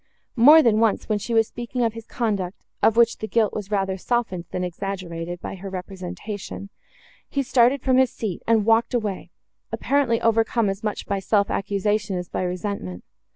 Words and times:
More 0.35 0.63
than 0.63 0.79
once, 0.79 1.07
when 1.07 1.19
she 1.19 1.35
was 1.35 1.47
speaking 1.47 1.83
of 1.83 1.93
his 1.93 2.07
conduct, 2.07 2.63
of 2.81 2.97
which 2.97 3.19
the 3.19 3.27
guilt 3.27 3.53
was 3.53 3.69
rather 3.69 3.99
softened, 3.99 4.45
than 4.49 4.63
exaggerated, 4.63 5.39
by 5.41 5.53
her 5.53 5.69
representation, 5.69 6.71
he 7.29 7.43
started 7.43 7.83
from 7.83 7.97
his 7.97 8.09
seat, 8.11 8.41
and 8.47 8.65
walked 8.65 8.95
away, 8.95 9.29
apparently 9.71 10.19
overcome 10.19 10.71
as 10.71 10.81
much 10.83 11.05
by 11.05 11.19
self 11.19 11.51
accusation 11.51 12.17
as 12.17 12.29
by 12.29 12.41
resentment. 12.41 13.03